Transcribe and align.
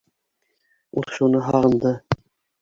Ул 1.01 1.05
шуны 1.17 1.43
һағынды. 1.49 1.93